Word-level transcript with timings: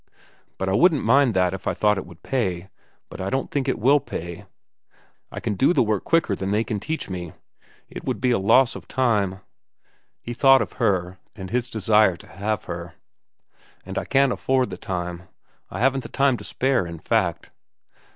But 0.57 0.67
I 0.67 0.73
wouldn't 0.73 1.03
mind 1.05 1.35
that 1.35 1.53
if 1.53 1.67
I 1.67 1.75
thought 1.75 1.99
it 1.99 2.07
would 2.07 2.23
pay. 2.23 2.71
But 3.07 3.21
I 3.21 3.29
don't 3.29 3.51
think 3.51 3.67
it 3.67 3.77
will 3.77 3.99
pay. 3.99 4.47
I 5.31 5.39
can 5.39 5.53
do 5.53 5.73
the 5.75 5.83
work 5.83 6.05
quicker 6.05 6.35
than 6.35 6.49
they 6.49 6.63
can 6.63 6.79
teach 6.79 7.07
me. 7.07 7.33
It 7.87 8.03
would 8.03 8.19
be 8.19 8.31
a 8.31 8.39
loss 8.39 8.75
of 8.75 8.87
time—" 8.87 9.41
he 10.19 10.33
thought 10.33 10.59
of 10.63 10.73
her 10.81 11.19
and 11.35 11.51
his 11.51 11.69
desire 11.69 12.17
to 12.17 12.27
have 12.27 12.63
her—"and 12.63 13.99
I 13.99 14.05
can't 14.05 14.33
afford 14.33 14.71
the 14.71 14.77
time. 14.77 15.27
I 15.69 15.81
haven't 15.81 16.01
the 16.01 16.09
time 16.09 16.35
to 16.37 16.43
spare, 16.43 16.87
in 16.87 16.97
fact." 16.97 17.51